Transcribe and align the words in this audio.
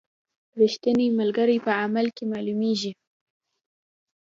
رښتینی 0.61 1.07
ملګری 1.19 1.57
په 1.65 1.71
عمل 1.83 2.07
کې 2.15 2.23
معلومیږي. 2.31 2.91